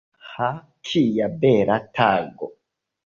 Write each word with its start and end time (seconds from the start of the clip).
Ha, 0.29 0.47
kia 0.89 1.27
bela 1.43 1.77
tago! 1.99 2.51